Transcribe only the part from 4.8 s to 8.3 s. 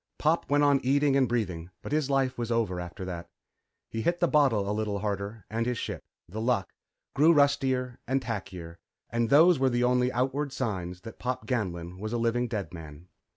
harder and his ship, The Luck, grew rustier and